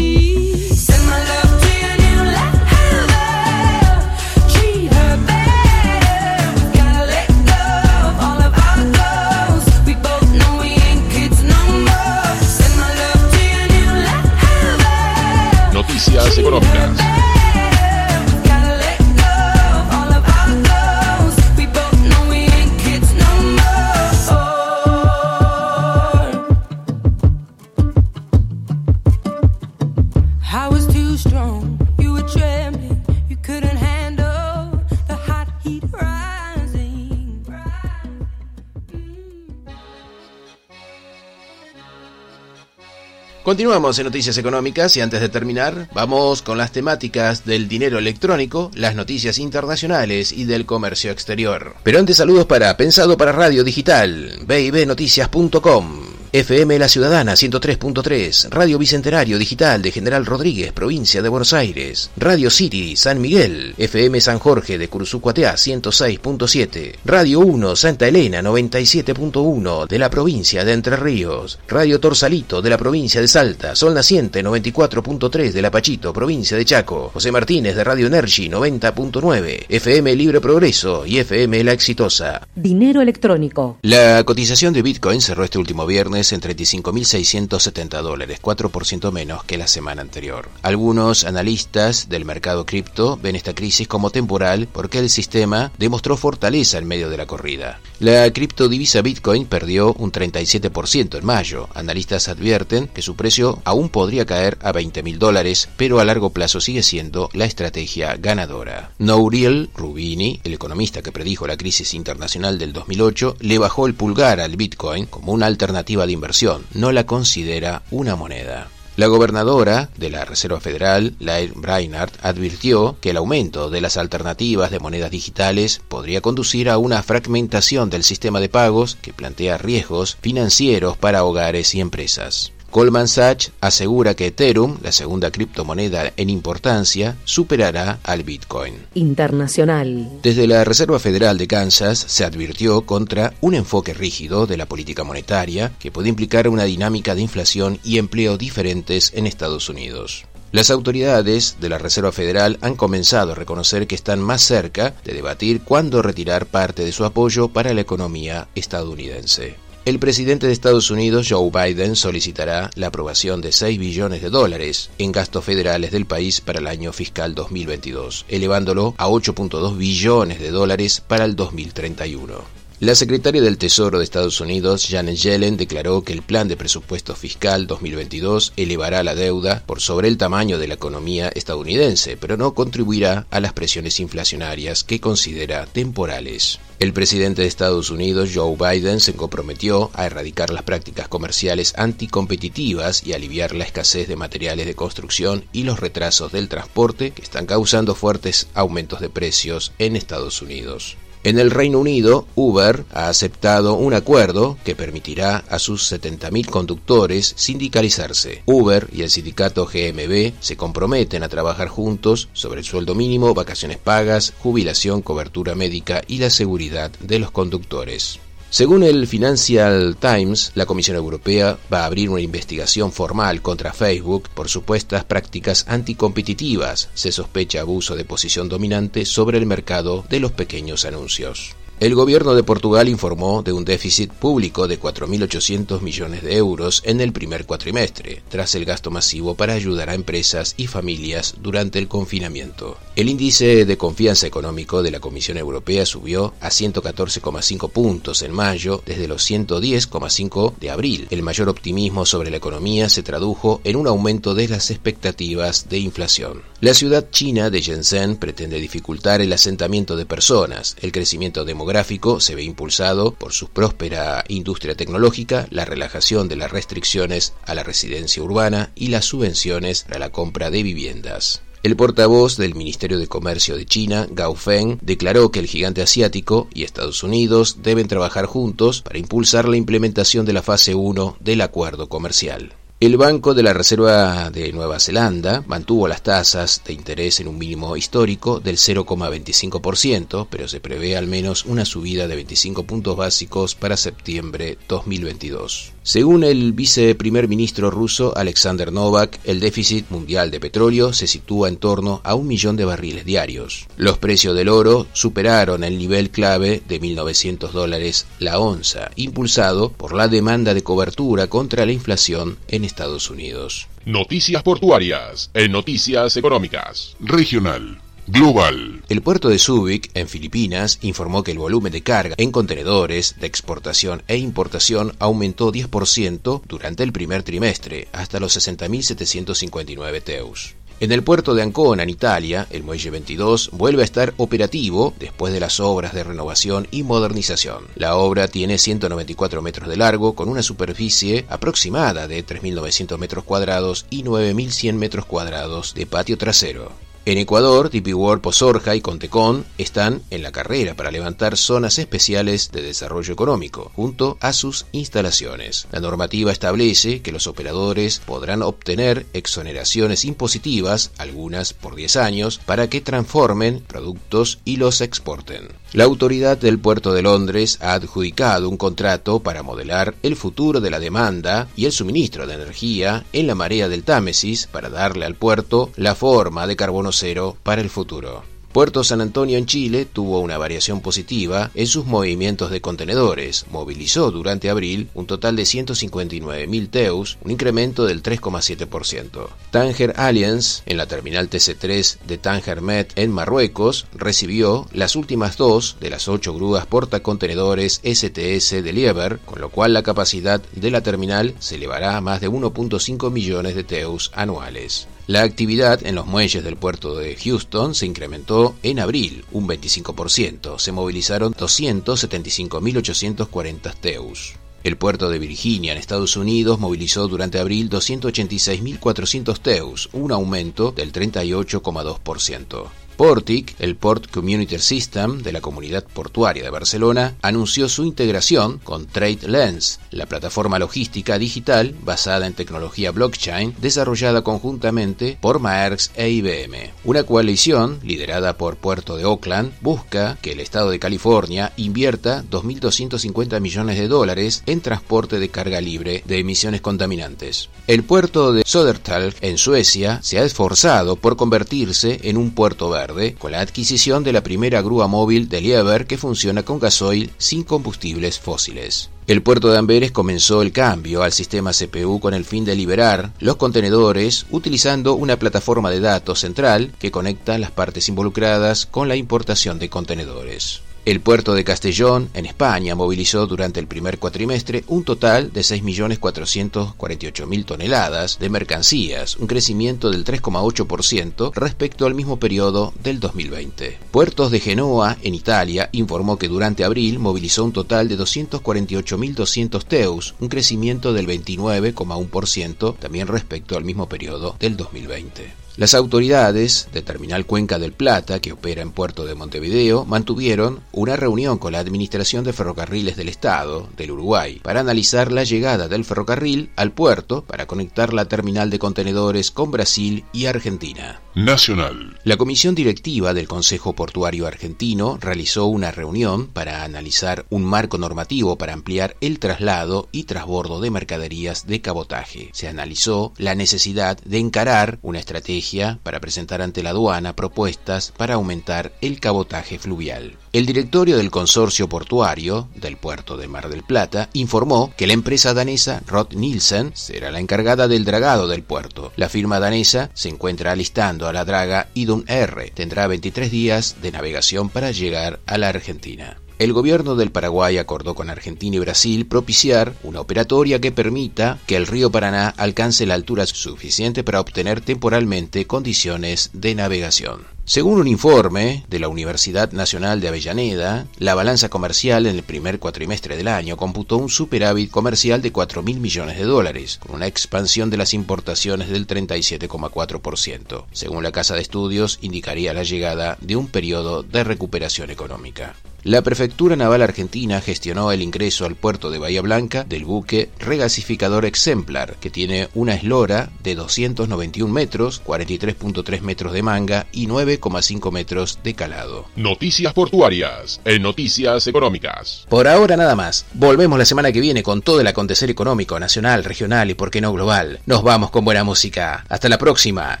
Continuamos 43.50 43.98
en 43.98 44.04
Noticias 44.04 44.38
Económicas 44.38 44.96
y 44.96 45.00
antes 45.00 45.20
de 45.20 45.28
terminar, 45.28 45.88
vamos 45.92 46.40
con 46.40 46.56
las 46.56 46.70
temáticas 46.70 47.44
del 47.44 47.66
dinero 47.66 47.98
electrónico, 47.98 48.70
las 48.76 48.94
noticias 48.94 49.40
internacionales 49.40 50.30
y 50.30 50.44
del 50.44 50.66
comercio 50.66 51.10
exterior. 51.10 51.74
Pero 51.82 51.98
antes 51.98 52.18
saludos 52.18 52.46
para 52.46 52.76
Pensado 52.76 53.16
para 53.16 53.32
Radio 53.32 53.64
Digital, 53.64 54.38
bibnoticias.com. 54.46 56.19
FM 56.32 56.78
La 56.78 56.88
Ciudadana 56.88 57.32
103.3, 57.32 58.50
Radio 58.50 58.78
Bicentenario 58.78 59.36
Digital 59.36 59.82
de 59.82 59.90
General 59.90 60.24
Rodríguez, 60.24 60.72
provincia 60.72 61.22
de 61.22 61.28
Buenos 61.28 61.52
Aires, 61.52 62.08
Radio 62.16 62.50
City 62.50 62.94
San 62.94 63.20
Miguel, 63.20 63.74
FM 63.76 64.20
San 64.20 64.38
Jorge 64.38 64.78
de 64.78 64.86
Cursucuateá 64.86 65.54
106.7, 65.54 66.98
Radio 67.04 67.40
1 67.40 67.74
Santa 67.74 68.06
Elena 68.06 68.42
97.1 68.42 69.88
de 69.88 69.98
la 69.98 70.08
provincia 70.08 70.64
de 70.64 70.72
Entre 70.72 70.94
Ríos, 70.94 71.58
Radio 71.66 71.98
Torsalito 71.98 72.62
de 72.62 72.70
la 72.70 72.78
provincia 72.78 73.20
de 73.20 73.26
Salta, 73.26 73.74
Sol 73.74 73.92
Naciente 73.92 74.44
94.3 74.44 75.50
de 75.50 75.62
La 75.62 75.72
Pachito, 75.72 76.12
provincia 76.12 76.56
de 76.56 76.64
Chaco, 76.64 77.10
José 77.12 77.32
Martínez 77.32 77.74
de 77.74 77.82
Radio 77.82 78.06
Energy 78.06 78.48
90.9, 78.48 79.64
FM 79.68 80.14
Libre 80.14 80.40
Progreso 80.40 81.04
y 81.04 81.18
FM 81.18 81.64
La 81.64 81.72
Exitosa. 81.72 82.46
Dinero 82.54 83.00
electrónico. 83.00 83.78
La 83.82 84.22
cotización 84.22 84.72
de 84.72 84.82
Bitcoin 84.82 85.20
cerró 85.20 85.42
este 85.42 85.58
último 85.58 85.86
viernes 85.86 86.19
en 86.20 86.40
35.670 86.40 88.02
dólares, 88.02 88.40
4% 88.42 89.12
menos 89.12 89.44
que 89.44 89.58
la 89.58 89.66
semana 89.66 90.02
anterior. 90.02 90.48
Algunos 90.62 91.24
analistas 91.24 92.08
del 92.08 92.24
mercado 92.24 92.66
cripto 92.66 93.18
ven 93.22 93.36
esta 93.36 93.54
crisis 93.54 93.88
como 93.88 94.10
temporal 94.10 94.68
porque 94.70 94.98
el 94.98 95.10
sistema 95.10 95.72
demostró 95.78 96.16
fortaleza 96.16 96.78
en 96.78 96.86
medio 96.86 97.10
de 97.10 97.16
la 97.16 97.26
corrida. 97.26 97.80
La 97.98 98.30
criptodivisa 98.32 99.02
Bitcoin 99.02 99.46
perdió 99.46 99.92
un 99.94 100.12
37% 100.12 101.18
en 101.18 101.26
mayo. 101.26 101.68
Analistas 101.74 102.28
advierten 102.28 102.88
que 102.88 103.02
su 103.02 103.16
precio 103.16 103.60
aún 103.64 103.88
podría 103.88 104.26
caer 104.26 104.58
a 104.62 104.72
20.000 104.72 105.18
dólares, 105.18 105.68
pero 105.76 106.00
a 106.00 106.04
largo 106.04 106.30
plazo 106.30 106.60
sigue 106.60 106.82
siendo 106.82 107.28
la 107.32 107.44
estrategia 107.44 108.16
ganadora. 108.16 108.92
Nouriel 108.98 109.70
Rubini, 109.74 110.40
el 110.44 110.54
economista 110.54 111.02
que 111.02 111.12
predijo 111.12 111.46
la 111.46 111.56
crisis 111.56 111.94
internacional 111.94 112.58
del 112.58 112.72
2008, 112.72 113.36
le 113.40 113.58
bajó 113.58 113.86
el 113.86 113.94
pulgar 113.94 114.40
al 114.40 114.56
Bitcoin 114.56 115.06
como 115.06 115.32
una 115.32 115.46
alternativa 115.46 116.06
inversión, 116.12 116.64
no 116.74 116.92
la 116.92 117.06
considera 117.06 117.82
una 117.90 118.16
moneda. 118.16 118.68
La 118.96 119.06
gobernadora 119.06 119.88
de 119.96 120.10
la 120.10 120.26
Reserva 120.26 120.60
Federal, 120.60 121.14
Lael 121.20 121.52
Brainard, 121.54 122.10
advirtió 122.20 122.96
que 123.00 123.10
el 123.10 123.16
aumento 123.16 123.70
de 123.70 123.80
las 123.80 123.96
alternativas 123.96 124.70
de 124.70 124.78
monedas 124.78 125.10
digitales 125.10 125.80
podría 125.88 126.20
conducir 126.20 126.68
a 126.68 126.76
una 126.76 127.02
fragmentación 127.02 127.88
del 127.88 128.02
sistema 128.04 128.40
de 128.40 128.50
pagos 128.50 128.98
que 129.00 129.14
plantea 129.14 129.56
riesgos 129.56 130.18
financieros 130.20 130.98
para 130.98 131.24
hogares 131.24 131.74
y 131.74 131.80
empresas. 131.80 132.52
Goldman 132.72 133.08
Sachs 133.08 133.50
asegura 133.60 134.14
que 134.14 134.26
Ethereum, 134.26 134.78
la 134.82 134.92
segunda 134.92 135.32
criptomoneda 135.32 136.12
en 136.16 136.30
importancia, 136.30 137.16
superará 137.24 137.98
al 138.04 138.22
Bitcoin. 138.22 138.74
Internacional. 138.94 140.20
Desde 140.22 140.46
la 140.46 140.62
Reserva 140.62 141.00
Federal 141.00 141.36
de 141.36 141.48
Kansas 141.48 141.98
se 141.98 142.24
advirtió 142.24 142.82
contra 142.82 143.34
un 143.40 143.54
enfoque 143.54 143.92
rígido 143.92 144.46
de 144.46 144.56
la 144.56 144.66
política 144.66 145.02
monetaria 145.02 145.72
que 145.80 145.90
puede 145.90 146.08
implicar 146.08 146.48
una 146.48 146.64
dinámica 146.64 147.16
de 147.16 147.22
inflación 147.22 147.80
y 147.82 147.98
empleo 147.98 148.38
diferentes 148.38 149.12
en 149.14 149.26
Estados 149.26 149.68
Unidos. 149.68 150.26
Las 150.52 150.70
autoridades 150.70 151.56
de 151.60 151.68
la 151.68 151.78
Reserva 151.78 152.10
Federal 152.10 152.58
han 152.60 152.74
comenzado 152.74 153.32
a 153.32 153.36
reconocer 153.36 153.86
que 153.86 153.94
están 153.94 154.20
más 154.20 154.42
cerca 154.42 154.94
de 155.04 155.12
debatir 155.12 155.62
cuándo 155.62 156.02
retirar 156.02 156.46
parte 156.46 156.84
de 156.84 156.90
su 156.92 157.04
apoyo 157.04 157.48
para 157.48 157.72
la 157.72 157.80
economía 157.80 158.48
estadounidense. 158.56 159.69
El 159.86 159.98
presidente 159.98 160.46
de 160.46 160.52
Estados 160.52 160.90
Unidos, 160.90 161.26
Joe 161.30 161.50
Biden, 161.50 161.96
solicitará 161.96 162.68
la 162.74 162.88
aprobación 162.88 163.40
de 163.40 163.50
6 163.50 163.78
billones 163.78 164.20
de 164.20 164.28
dólares 164.28 164.90
en 164.98 165.10
gastos 165.10 165.42
federales 165.42 165.90
del 165.90 166.04
país 166.04 166.42
para 166.42 166.58
el 166.58 166.66
año 166.66 166.92
fiscal 166.92 167.34
2022, 167.34 168.26
elevándolo 168.28 168.94
a 168.98 169.08
8.2 169.08 169.78
billones 169.78 170.38
de 170.38 170.50
dólares 170.50 171.00
para 171.00 171.24
el 171.24 171.34
2031. 171.34 172.59
La 172.80 172.94
secretaria 172.94 173.42
del 173.42 173.58
Tesoro 173.58 173.98
de 173.98 174.04
Estados 174.04 174.40
Unidos, 174.40 174.88
Janet 174.88 175.16
Yellen, 175.16 175.58
declaró 175.58 176.02
que 176.02 176.14
el 176.14 176.22
plan 176.22 176.48
de 176.48 176.56
presupuesto 176.56 177.14
fiscal 177.14 177.66
2022 177.66 178.54
elevará 178.56 179.02
la 179.02 179.14
deuda 179.14 179.62
por 179.66 179.82
sobre 179.82 180.08
el 180.08 180.16
tamaño 180.16 180.58
de 180.58 180.66
la 180.66 180.74
economía 180.74 181.28
estadounidense, 181.28 182.16
pero 182.16 182.38
no 182.38 182.54
contribuirá 182.54 183.26
a 183.30 183.40
las 183.40 183.52
presiones 183.52 184.00
inflacionarias 184.00 184.82
que 184.82 184.98
considera 184.98 185.66
temporales. 185.66 186.58
El 186.78 186.94
presidente 186.94 187.42
de 187.42 187.48
Estados 187.48 187.90
Unidos, 187.90 188.30
Joe 188.34 188.56
Biden, 188.56 189.00
se 189.00 189.12
comprometió 189.12 189.90
a 189.92 190.06
erradicar 190.06 190.48
las 190.48 190.62
prácticas 190.62 191.06
comerciales 191.06 191.74
anticompetitivas 191.76 193.06
y 193.06 193.12
aliviar 193.12 193.54
la 193.54 193.64
escasez 193.64 194.08
de 194.08 194.16
materiales 194.16 194.64
de 194.64 194.74
construcción 194.74 195.44
y 195.52 195.64
los 195.64 195.80
retrasos 195.80 196.32
del 196.32 196.48
transporte 196.48 197.10
que 197.10 197.20
están 197.20 197.44
causando 197.44 197.94
fuertes 197.94 198.46
aumentos 198.54 199.00
de 199.00 199.10
precios 199.10 199.72
en 199.78 199.96
Estados 199.96 200.40
Unidos. 200.40 200.96
En 201.22 201.38
el 201.38 201.50
Reino 201.50 201.78
Unido, 201.78 202.26
Uber 202.34 202.86
ha 202.92 203.08
aceptado 203.08 203.74
un 203.74 203.92
acuerdo 203.92 204.56
que 204.64 204.74
permitirá 204.74 205.44
a 205.50 205.58
sus 205.58 205.92
70.000 205.92 206.48
conductores 206.48 207.34
sindicalizarse. 207.36 208.42
Uber 208.46 208.88
y 208.90 209.02
el 209.02 209.10
sindicato 209.10 209.66
GMB 209.66 210.32
se 210.40 210.56
comprometen 210.56 211.22
a 211.22 211.28
trabajar 211.28 211.68
juntos 211.68 212.30
sobre 212.32 212.60
el 212.60 212.66
sueldo 212.66 212.94
mínimo, 212.94 213.34
vacaciones 213.34 213.76
pagas, 213.76 214.32
jubilación, 214.38 215.02
cobertura 215.02 215.54
médica 215.54 216.00
y 216.06 216.18
la 216.18 216.30
seguridad 216.30 216.90
de 217.00 217.18
los 217.18 217.30
conductores. 217.30 218.18
Según 218.50 218.82
el 218.82 219.06
Financial 219.06 219.96
Times, 219.96 220.50
la 220.56 220.66
Comisión 220.66 220.96
Europea 220.96 221.56
va 221.72 221.82
a 221.82 221.84
abrir 221.86 222.10
una 222.10 222.20
investigación 222.20 222.90
formal 222.90 223.42
contra 223.42 223.72
Facebook 223.72 224.28
por 224.30 224.48
supuestas 224.48 225.04
prácticas 225.04 225.64
anticompetitivas. 225.68 226.88
Se 226.94 227.12
sospecha 227.12 227.60
abuso 227.60 227.94
de 227.94 228.04
posición 228.04 228.48
dominante 228.48 229.04
sobre 229.04 229.38
el 229.38 229.46
mercado 229.46 230.04
de 230.10 230.18
los 230.18 230.32
pequeños 230.32 230.84
anuncios. 230.84 231.54
El 231.80 231.94
gobierno 231.94 232.34
de 232.34 232.42
Portugal 232.42 232.90
informó 232.90 233.42
de 233.42 233.54
un 233.54 233.64
déficit 233.64 234.12
público 234.12 234.68
de 234.68 234.78
4.800 234.78 235.80
millones 235.80 236.22
de 236.22 236.36
euros 236.36 236.82
en 236.84 237.00
el 237.00 237.14
primer 237.14 237.46
cuatrimestre, 237.46 238.22
tras 238.28 238.54
el 238.54 238.66
gasto 238.66 238.90
masivo 238.90 239.34
para 239.34 239.54
ayudar 239.54 239.88
a 239.88 239.94
empresas 239.94 240.52
y 240.58 240.66
familias 240.66 241.36
durante 241.40 241.78
el 241.78 241.88
confinamiento. 241.88 242.76
El 242.96 243.08
índice 243.08 243.64
de 243.64 243.78
confianza 243.78 244.26
económico 244.26 244.82
de 244.82 244.90
la 244.90 245.00
Comisión 245.00 245.38
Europea 245.38 245.86
subió 245.86 246.34
a 246.42 246.50
114,5 246.50 247.70
puntos 247.70 248.20
en 248.20 248.32
mayo 248.32 248.82
desde 248.84 249.08
los 249.08 249.30
110,5 249.30 250.56
de 250.58 250.70
abril. 250.70 251.06
El 251.08 251.22
mayor 251.22 251.48
optimismo 251.48 252.04
sobre 252.04 252.30
la 252.30 252.36
economía 252.36 252.90
se 252.90 253.02
tradujo 253.02 253.62
en 253.64 253.76
un 253.76 253.86
aumento 253.86 254.34
de 254.34 254.48
las 254.48 254.70
expectativas 254.70 255.70
de 255.70 255.78
inflación. 255.78 256.42
La 256.62 256.74
ciudad 256.74 257.08
china 257.10 257.48
de 257.48 257.62
Shenzhen 257.62 258.16
pretende 258.16 258.60
dificultar 258.60 259.22
el 259.22 259.32
asentamiento 259.32 259.96
de 259.96 260.04
personas, 260.04 260.76
el 260.82 260.92
crecimiento 260.92 261.46
demográfico 261.46 262.20
se 262.20 262.34
ve 262.34 262.42
impulsado 262.42 263.12
por 263.12 263.32
su 263.32 263.48
próspera 263.48 264.26
industria 264.28 264.74
tecnológica, 264.74 265.46
la 265.50 265.64
relajación 265.64 266.28
de 266.28 266.36
las 266.36 266.50
restricciones 266.50 267.32
a 267.46 267.54
la 267.54 267.62
residencia 267.62 268.22
urbana 268.22 268.72
y 268.74 268.88
las 268.88 269.06
subvenciones 269.06 269.84
para 269.84 270.00
la 270.00 270.12
compra 270.12 270.50
de 270.50 270.62
viviendas. 270.62 271.40
El 271.62 271.76
portavoz 271.76 272.36
del 272.36 272.54
Ministerio 272.54 272.98
de 272.98 273.06
Comercio 273.06 273.56
de 273.56 273.64
China, 273.64 274.06
Gao 274.10 274.34
Feng, 274.34 274.78
declaró 274.82 275.30
que 275.30 275.40
el 275.40 275.46
gigante 275.46 275.80
asiático 275.80 276.46
y 276.52 276.64
Estados 276.64 277.02
Unidos 277.02 277.60
deben 277.62 277.88
trabajar 277.88 278.26
juntos 278.26 278.82
para 278.82 278.98
impulsar 278.98 279.48
la 279.48 279.56
implementación 279.56 280.26
de 280.26 280.34
la 280.34 280.42
fase 280.42 280.74
1 280.74 281.16
del 281.20 281.40
acuerdo 281.40 281.88
comercial. 281.88 282.54
El 282.80 282.96
Banco 282.96 283.34
de 283.34 283.42
la 283.42 283.52
Reserva 283.52 284.30
de 284.30 284.54
Nueva 284.54 284.80
Zelanda 284.80 285.44
mantuvo 285.46 285.86
las 285.86 286.02
tasas 286.02 286.62
de 286.64 286.72
interés 286.72 287.20
en 287.20 287.28
un 287.28 287.36
mínimo 287.36 287.76
histórico 287.76 288.40
del 288.40 288.56
0,25%, 288.56 290.26
pero 290.30 290.48
se 290.48 290.60
prevé 290.60 290.96
al 290.96 291.06
menos 291.06 291.44
una 291.44 291.66
subida 291.66 292.08
de 292.08 292.14
25 292.14 292.62
puntos 292.62 292.96
básicos 292.96 293.54
para 293.54 293.76
septiembre 293.76 294.56
2022. 294.66 295.74
Según 295.82 296.24
el 296.24 296.52
viceprimer 296.52 297.26
ministro 297.26 297.70
ruso 297.70 298.12
Alexander 298.14 298.70
Novak, 298.70 299.18
el 299.24 299.40
déficit 299.40 299.88
mundial 299.88 300.30
de 300.30 300.38
petróleo 300.38 300.92
se 300.92 301.06
sitúa 301.06 301.48
en 301.48 301.56
torno 301.56 302.02
a 302.04 302.14
un 302.14 302.26
millón 302.26 302.56
de 302.56 302.66
barriles 302.66 303.06
diarios. 303.06 303.66
Los 303.78 303.96
precios 303.96 304.36
del 304.36 304.50
oro 304.50 304.86
superaron 304.92 305.64
el 305.64 305.78
nivel 305.78 306.10
clave 306.10 306.62
de 306.68 306.80
1.900 306.80 307.50
dólares 307.52 308.06
la 308.18 308.38
onza, 308.38 308.90
impulsado 308.96 309.72
por 309.72 309.94
la 309.94 310.08
demanda 310.08 310.52
de 310.52 310.62
cobertura 310.62 311.28
contra 311.28 311.64
la 311.64 311.72
inflación 311.72 312.36
en 312.48 312.64
Estados 312.64 313.08
Unidos. 313.08 313.66
Noticias 313.86 314.42
portuarias 314.42 315.30
en 315.32 315.52
Noticias 315.52 316.14
Económicas. 316.18 316.94
Regional. 317.00 317.80
Global. 318.06 318.82
El 318.88 319.02
puerto 319.02 319.28
de 319.28 319.38
Subic, 319.38 319.90
en 319.94 320.08
Filipinas, 320.08 320.78
informó 320.82 321.22
que 321.22 321.30
el 321.30 321.38
volumen 321.38 321.72
de 321.72 321.82
carga 321.82 322.14
en 322.18 322.32
contenedores 322.32 323.14
de 323.20 323.26
exportación 323.26 324.02
e 324.08 324.16
importación 324.16 324.94
aumentó 324.98 325.52
10% 325.52 326.42
durante 326.46 326.82
el 326.82 326.92
primer 326.92 327.22
trimestre, 327.22 327.88
hasta 327.92 328.18
los 328.18 328.36
60.759 328.36 330.02
teus. 330.02 330.54
En 330.80 330.92
el 330.92 331.04
puerto 331.04 331.34
de 331.34 331.42
Ancona, 331.42 331.82
en 331.82 331.90
Italia, 331.90 332.46
el 332.48 332.62
muelle 332.62 332.90
22 332.90 333.50
vuelve 333.52 333.82
a 333.82 333.84
estar 333.84 334.14
operativo 334.16 334.94
después 334.98 335.30
de 335.30 335.38
las 335.38 335.60
obras 335.60 335.92
de 335.92 336.02
renovación 336.02 336.68
y 336.70 336.82
modernización. 336.84 337.66
La 337.74 337.96
obra 337.96 338.28
tiene 338.28 338.56
194 338.56 339.42
metros 339.42 339.68
de 339.68 339.76
largo, 339.76 340.14
con 340.14 340.30
una 340.30 340.42
superficie 340.42 341.26
aproximada 341.28 342.08
de 342.08 342.24
3.900 342.26 342.96
metros 342.96 343.24
cuadrados 343.24 343.84
y 343.90 344.04
9.100 344.04 344.72
metros 344.72 345.04
cuadrados 345.04 345.74
de 345.74 345.84
patio 345.84 346.16
trasero. 346.16 346.72
En 347.06 347.16
Ecuador, 347.16 347.70
DP 347.70 347.94
World 347.94 348.20
Pozorja 348.20 348.76
y 348.76 348.82
Contecon 348.82 349.46
están 349.56 350.02
en 350.10 350.22
la 350.22 350.32
carrera 350.32 350.74
para 350.74 350.90
levantar 350.90 351.38
zonas 351.38 351.78
especiales 351.78 352.50
de 352.52 352.60
desarrollo 352.60 353.14
económico, 353.14 353.72
junto 353.74 354.18
a 354.20 354.34
sus 354.34 354.66
instalaciones. 354.72 355.66
La 355.72 355.80
normativa 355.80 356.30
establece 356.30 357.00
que 357.00 357.10
los 357.10 357.26
operadores 357.26 358.02
podrán 358.04 358.42
obtener 358.42 359.06
exoneraciones 359.14 360.04
impositivas, 360.04 360.90
algunas 360.98 361.54
por 361.54 361.74
10 361.74 361.96
años, 361.96 362.38
para 362.44 362.68
que 362.68 362.82
transformen 362.82 363.64
productos 363.66 364.38
y 364.44 364.56
los 364.56 364.82
exporten. 364.82 365.48
La 365.72 365.84
autoridad 365.84 366.36
del 366.36 366.58
puerto 366.58 366.92
de 366.92 367.02
Londres 367.02 367.58
ha 367.62 367.74
adjudicado 367.74 368.48
un 368.48 368.58
contrato 368.58 369.20
para 369.20 369.42
modelar 369.42 369.94
el 370.02 370.16
futuro 370.16 370.60
de 370.60 370.68
la 370.68 370.80
demanda 370.80 371.48
y 371.56 371.64
el 371.64 371.72
suministro 371.72 372.26
de 372.26 372.34
energía 372.34 373.04
en 373.12 373.26
la 373.26 373.36
marea 373.36 373.68
del 373.68 373.84
Támesis 373.84 374.48
para 374.48 374.68
darle 374.68 375.06
al 375.06 375.14
puerto 375.14 375.70
la 375.76 375.94
forma 375.94 376.46
de 376.46 376.56
carbono 376.56 376.89
cero 376.92 377.36
para 377.42 377.60
el 377.60 377.70
futuro. 377.70 378.22
Puerto 378.52 378.82
San 378.82 379.00
Antonio 379.00 379.38
en 379.38 379.46
Chile 379.46 379.84
tuvo 379.84 380.18
una 380.18 380.36
variación 380.36 380.80
positiva 380.80 381.52
en 381.54 381.68
sus 381.68 381.86
movimientos 381.86 382.50
de 382.50 382.60
contenedores. 382.60 383.46
Movilizó 383.48 384.10
durante 384.10 384.50
abril 384.50 384.88
un 384.94 385.06
total 385.06 385.36
de 385.36 385.44
159.000 385.44 386.68
TEUs, 386.68 387.18
un 387.22 387.30
incremento 387.30 387.86
del 387.86 388.02
3,7%. 388.02 389.28
Tanger 389.52 389.94
Alliance, 389.96 390.64
en 390.66 390.78
la 390.78 390.86
terminal 390.86 391.30
TC3 391.30 391.98
de 392.00 392.18
Tanger 392.18 392.60
Med 392.60 392.88
en 392.96 393.12
Marruecos, 393.12 393.86
recibió 393.94 394.66
las 394.72 394.96
últimas 394.96 395.36
dos 395.36 395.76
de 395.78 395.90
las 395.90 396.08
ocho 396.08 396.34
grúas 396.34 396.66
portacontenedores 396.66 397.80
STS 397.84 398.64
de 398.64 398.72
Lieber, 398.72 399.20
con 399.20 399.40
lo 399.40 399.50
cual 399.50 399.74
la 399.74 399.84
capacidad 399.84 400.40
de 400.40 400.70
la 400.72 400.80
terminal 400.80 401.36
se 401.38 401.54
elevará 401.54 401.96
a 401.96 402.00
más 402.00 402.20
de 402.20 402.28
1.5 402.28 403.12
millones 403.12 403.54
de 403.54 403.62
TEUs 403.62 404.10
anuales. 404.12 404.88
La 405.10 405.22
actividad 405.22 405.84
en 405.84 405.96
los 405.96 406.06
muelles 406.06 406.44
del 406.44 406.54
puerto 406.54 406.94
de 406.94 407.16
Houston 407.16 407.74
se 407.74 407.84
incrementó 407.84 408.54
en 408.62 408.78
abril 408.78 409.24
un 409.32 409.48
25%. 409.48 410.60
Se 410.60 410.70
movilizaron 410.70 411.34
275.840 411.34 413.74
TEUs. 413.74 414.34
El 414.62 414.76
puerto 414.76 415.10
de 415.10 415.18
Virginia 415.18 415.72
en 415.72 415.78
Estados 415.78 416.16
Unidos 416.16 416.60
movilizó 416.60 417.08
durante 417.08 417.40
abril 417.40 417.68
286.400 417.70 419.40
TEUs, 419.40 419.88
un 419.92 420.12
aumento 420.12 420.70
del 420.70 420.92
38,2%. 420.92 422.68
Portic, 423.00 423.54
el 423.60 423.76
Port 423.76 424.10
Community 424.10 424.58
System 424.58 425.22
de 425.22 425.32
la 425.32 425.40
Comunidad 425.40 425.84
Portuaria 425.84 426.42
de 426.42 426.50
Barcelona, 426.50 427.14
anunció 427.22 427.66
su 427.70 427.86
integración 427.86 428.58
con 428.58 428.84
TradeLens, 428.84 429.80
la 429.90 430.04
plataforma 430.04 430.58
logística 430.58 431.18
digital 431.18 431.74
basada 431.82 432.26
en 432.26 432.34
tecnología 432.34 432.90
blockchain 432.90 433.54
desarrollada 433.58 434.20
conjuntamente 434.20 435.16
por 435.18 435.38
Maersk 435.38 435.92
e 435.96 436.10
IBM. 436.10 436.72
Una 436.84 437.04
coalición, 437.04 437.80
liderada 437.82 438.36
por 438.36 438.56
Puerto 438.56 438.98
de 438.98 439.06
Oakland, 439.06 439.54
busca 439.62 440.18
que 440.20 440.32
el 440.32 440.40
Estado 440.40 440.68
de 440.68 440.78
California 440.78 441.54
invierta 441.56 442.22
2.250 442.30 443.40
millones 443.40 443.78
de 443.78 443.88
dólares 443.88 444.42
en 444.44 444.60
transporte 444.60 445.18
de 445.18 445.30
carga 445.30 445.62
libre 445.62 446.02
de 446.04 446.18
emisiones 446.18 446.60
contaminantes. 446.60 447.48
El 447.66 447.82
puerto 447.82 448.34
de 448.34 448.42
Södertälje 448.44 449.26
en 449.26 449.38
Suecia 449.38 450.00
se 450.02 450.18
ha 450.18 450.24
esforzado 450.24 450.96
por 450.96 451.16
convertirse 451.16 451.98
en 452.02 452.18
un 452.18 452.32
puerto 452.32 452.68
verde 452.68 452.89
con 453.18 453.32
la 453.32 453.40
adquisición 453.40 454.02
de 454.02 454.12
la 454.12 454.22
primera 454.22 454.62
grúa 454.62 454.86
móvil 454.86 455.28
de 455.28 455.40
Lieber 455.40 455.86
que 455.86 455.96
funciona 455.96 456.42
con 456.42 456.58
gasoil 456.58 457.10
sin 457.18 457.44
combustibles 457.44 458.18
fósiles. 458.18 458.90
El 459.06 459.22
puerto 459.22 459.50
de 459.50 459.58
Amberes 459.58 459.92
comenzó 459.92 460.42
el 460.42 460.52
cambio 460.52 461.02
al 461.02 461.12
sistema 461.12 461.52
CPU 461.52 462.00
con 462.00 462.14
el 462.14 462.24
fin 462.24 462.44
de 462.44 462.54
liberar 462.54 463.12
los 463.18 463.36
contenedores 463.36 464.26
utilizando 464.30 464.94
una 464.94 465.18
plataforma 465.18 465.70
de 465.70 465.80
datos 465.80 466.20
central 466.20 466.72
que 466.78 466.90
conecta 466.90 467.38
las 467.38 467.50
partes 467.50 467.88
involucradas 467.88 468.66
con 468.66 468.88
la 468.88 468.96
importación 468.96 469.58
de 469.58 469.68
contenedores. 469.68 470.62
El 470.90 471.00
puerto 471.00 471.34
de 471.34 471.44
Castellón, 471.44 472.10
en 472.14 472.26
España, 472.26 472.74
movilizó 472.74 473.28
durante 473.28 473.60
el 473.60 473.68
primer 473.68 474.00
cuatrimestre 474.00 474.64
un 474.66 474.82
total 474.82 475.32
de 475.32 475.42
6.448.000 475.42 477.44
toneladas 477.44 478.18
de 478.18 478.28
mercancías, 478.28 479.16
un 479.16 479.28
crecimiento 479.28 479.92
del 479.92 480.04
3,8% 480.04 481.32
respecto 481.32 481.86
al 481.86 481.94
mismo 481.94 482.18
periodo 482.18 482.74
del 482.82 482.98
2020. 482.98 483.78
Puertos 483.92 484.32
de 484.32 484.40
Genoa, 484.40 484.96
en 485.02 485.14
Italia, 485.14 485.68
informó 485.70 486.18
que 486.18 486.26
durante 486.26 486.64
abril 486.64 486.98
movilizó 486.98 487.44
un 487.44 487.52
total 487.52 487.86
de 487.86 487.96
248.200 487.96 489.64
TEUs, 489.64 490.16
un 490.18 490.28
crecimiento 490.28 490.92
del 490.92 491.06
29,1% 491.06 492.76
también 492.80 493.06
respecto 493.06 493.56
al 493.56 493.62
mismo 493.62 493.88
periodo 493.88 494.34
del 494.40 494.56
2020. 494.56 495.49
Las 495.60 495.74
autoridades 495.74 496.70
de 496.72 496.80
Terminal 496.80 497.26
Cuenca 497.26 497.58
del 497.58 497.74
Plata, 497.74 498.18
que 498.20 498.32
opera 498.32 498.62
en 498.62 498.72
Puerto 498.72 499.04
de 499.04 499.14
Montevideo, 499.14 499.84
mantuvieron 499.84 500.60
una 500.72 500.96
reunión 500.96 501.36
con 501.36 501.52
la 501.52 501.58
Administración 501.58 502.24
de 502.24 502.32
Ferrocarriles 502.32 502.96
del 502.96 503.10
Estado 503.10 503.68
del 503.76 503.90
Uruguay 503.90 504.40
para 504.42 504.60
analizar 504.60 505.12
la 505.12 505.22
llegada 505.22 505.68
del 505.68 505.84
ferrocarril 505.84 506.48
al 506.56 506.72
puerto 506.72 507.24
para 507.26 507.46
conectar 507.46 507.92
la 507.92 508.06
terminal 508.06 508.48
de 508.48 508.58
contenedores 508.58 509.30
con 509.30 509.50
Brasil 509.50 510.06
y 510.14 510.24
Argentina. 510.24 511.02
Nacional. 511.14 511.98
La 512.04 512.16
comisión 512.16 512.54
directiva 512.54 513.12
del 513.12 513.28
Consejo 513.28 513.74
Portuario 513.74 514.26
Argentino 514.26 514.96
realizó 514.98 515.44
una 515.44 515.72
reunión 515.72 516.28
para 516.28 516.62
analizar 516.62 517.26
un 517.28 517.44
marco 517.44 517.76
normativo 517.76 518.38
para 518.38 518.54
ampliar 518.54 518.96
el 519.02 519.18
traslado 519.18 519.88
y 519.92 520.04
transbordo 520.04 520.60
de 520.60 520.70
mercaderías 520.70 521.46
de 521.46 521.60
cabotaje. 521.60 522.30
Se 522.32 522.48
analizó 522.48 523.12
la 523.18 523.34
necesidad 523.34 523.98
de 524.04 524.18
encarar 524.18 524.78
una 524.82 525.00
estrategia 525.00 525.49
para 525.82 526.00
presentar 526.00 526.42
ante 526.42 526.62
la 526.62 526.70
aduana 526.70 527.16
propuestas 527.16 527.92
para 527.96 528.14
aumentar 528.14 528.72
el 528.80 529.00
cabotaje 529.00 529.58
fluvial. 529.58 530.16
El 530.32 530.46
directorio 530.46 530.96
del 530.96 531.10
consorcio 531.10 531.68
portuario 531.68 532.48
del 532.54 532.76
puerto 532.76 533.16
de 533.16 533.26
Mar 533.26 533.48
del 533.48 533.64
Plata 533.64 534.08
informó 534.12 534.72
que 534.76 534.86
la 534.86 534.92
empresa 534.92 535.34
danesa 535.34 535.82
Rod 535.86 536.14
Nielsen 536.14 536.70
será 536.74 537.10
la 537.10 537.18
encargada 537.18 537.66
del 537.66 537.84
dragado 537.84 538.28
del 538.28 538.44
puerto. 538.44 538.92
La 538.96 539.08
firma 539.08 539.40
danesa 539.40 539.90
se 539.94 540.08
encuentra 540.08 540.52
alistando 540.52 541.08
a 541.08 541.12
la 541.12 541.24
draga 541.24 541.68
Idun 541.74 542.04
R. 542.06 542.52
Tendrá 542.54 542.86
23 542.86 543.30
días 543.30 543.76
de 543.82 543.90
navegación 543.90 544.50
para 544.50 544.70
llegar 544.70 545.20
a 545.26 545.36
la 545.36 545.48
Argentina. 545.48 546.18
El 546.40 546.54
gobierno 546.54 546.96
del 546.96 547.10
Paraguay 547.10 547.58
acordó 547.58 547.94
con 547.94 548.08
Argentina 548.08 548.56
y 548.56 548.60
Brasil 548.60 549.04
propiciar 549.04 549.74
una 549.82 550.00
operatoria 550.00 550.58
que 550.58 550.72
permita 550.72 551.38
que 551.46 551.54
el 551.54 551.66
río 551.66 551.90
Paraná 551.90 552.30
alcance 552.30 552.86
la 552.86 552.94
altura 552.94 553.26
suficiente 553.26 554.02
para 554.04 554.20
obtener 554.20 554.62
temporalmente 554.62 555.46
condiciones 555.46 556.30
de 556.32 556.54
navegación. 556.54 557.26
Según 557.50 557.80
un 557.80 557.88
informe 557.88 558.64
de 558.68 558.78
la 558.78 558.86
Universidad 558.86 559.50
Nacional 559.50 560.00
de 560.00 560.06
Avellaneda, 560.06 560.86
la 561.00 561.16
balanza 561.16 561.48
comercial 561.48 562.06
en 562.06 562.14
el 562.14 562.22
primer 562.22 562.60
cuatrimestre 562.60 563.16
del 563.16 563.26
año 563.26 563.56
computó 563.56 563.96
un 563.96 564.08
superávit 564.08 564.70
comercial 564.70 565.20
de 565.20 565.32
4 565.32 565.60
mil 565.64 565.80
millones 565.80 566.16
de 566.16 566.22
dólares, 566.22 566.78
con 566.78 566.94
una 566.94 567.08
expansión 567.08 567.68
de 567.68 567.76
las 567.76 567.92
importaciones 567.92 568.68
del 568.68 568.86
37,4%. 568.86 570.66
Según 570.70 571.02
la 571.02 571.10
Casa 571.10 571.34
de 571.34 571.42
Estudios, 571.42 571.98
indicaría 572.02 572.54
la 572.54 572.62
llegada 572.62 573.18
de 573.20 573.34
un 573.34 573.48
periodo 573.48 574.04
de 574.04 574.22
recuperación 574.22 574.90
económica. 574.90 575.56
La 575.82 576.02
Prefectura 576.02 576.56
Naval 576.56 576.82
Argentina 576.82 577.40
gestionó 577.40 577.90
el 577.90 578.02
ingreso 578.02 578.44
al 578.44 578.54
puerto 578.54 578.90
de 578.90 578.98
Bahía 578.98 579.22
Blanca 579.22 579.64
del 579.64 579.86
buque 579.86 580.28
regasificador 580.38 581.24
Exemplar, 581.24 581.96
que 581.96 582.10
tiene 582.10 582.50
una 582.52 582.74
eslora 582.74 583.30
de 583.42 583.54
291 583.54 584.52
metros, 584.52 585.02
43.3 585.02 586.02
metros 586.02 586.34
de 586.34 586.42
manga 586.42 586.86
y 586.92 587.06
9,5 587.40 587.92
metros 587.92 588.38
de 588.42 588.54
calado. 588.54 589.06
Noticias 589.16 589.72
portuarias 589.72 590.60
en 590.64 590.82
Noticias 590.82 591.46
Económicas. 591.46 592.26
Por 592.28 592.46
ahora 592.48 592.76
nada 592.76 592.94
más. 592.94 593.26
Volvemos 593.34 593.78
la 593.78 593.84
semana 593.84 594.12
que 594.12 594.20
viene 594.20 594.42
con 594.42 594.62
todo 594.62 594.80
el 594.80 594.86
acontecer 594.86 595.30
económico, 595.30 595.78
nacional, 595.80 596.24
regional 596.24 596.70
y 596.70 596.74
por 596.74 596.90
qué 596.90 597.00
no 597.00 597.12
global. 597.12 597.60
Nos 597.66 597.82
vamos 597.82 598.10
con 598.10 598.24
buena 598.24 598.44
música. 598.44 599.04
Hasta 599.08 599.28
la 599.28 599.38
próxima. 599.38 600.00